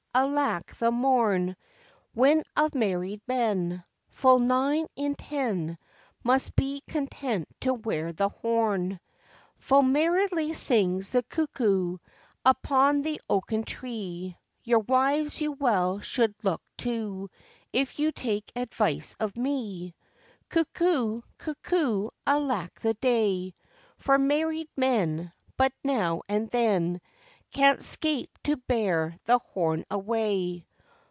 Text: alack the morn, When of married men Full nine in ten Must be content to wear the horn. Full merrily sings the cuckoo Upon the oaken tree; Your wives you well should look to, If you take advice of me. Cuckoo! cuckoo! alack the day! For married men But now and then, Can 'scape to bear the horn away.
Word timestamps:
alack 0.13 0.75
the 0.75 0.91
morn, 0.91 1.55
When 2.13 2.43
of 2.57 2.75
married 2.75 3.21
men 3.29 3.81
Full 4.09 4.39
nine 4.39 4.87
in 4.97 5.15
ten 5.15 5.77
Must 6.21 6.53
be 6.57 6.81
content 6.85 7.47
to 7.61 7.73
wear 7.73 8.11
the 8.11 8.27
horn. 8.27 8.99
Full 9.59 9.83
merrily 9.83 10.53
sings 10.53 11.11
the 11.11 11.23
cuckoo 11.23 11.97
Upon 12.43 13.03
the 13.03 13.21
oaken 13.29 13.63
tree; 13.63 14.35
Your 14.65 14.79
wives 14.79 15.39
you 15.39 15.53
well 15.53 15.99
should 16.01 16.35
look 16.43 16.61
to, 16.79 17.29
If 17.71 17.97
you 17.97 18.11
take 18.11 18.51
advice 18.53 19.15
of 19.17 19.37
me. 19.37 19.95
Cuckoo! 20.49 21.21
cuckoo! 21.37 22.09
alack 22.27 22.81
the 22.81 22.95
day! 22.95 23.53
For 23.95 24.17
married 24.17 24.67
men 24.75 25.31
But 25.55 25.71
now 25.85 26.21
and 26.27 26.49
then, 26.49 26.99
Can 27.53 27.79
'scape 27.81 28.29
to 28.45 28.55
bear 28.55 29.17
the 29.25 29.37
horn 29.39 29.83
away. 29.91 30.65